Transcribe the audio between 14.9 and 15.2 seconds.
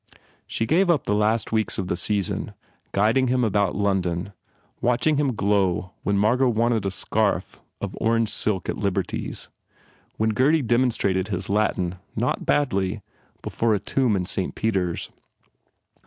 s.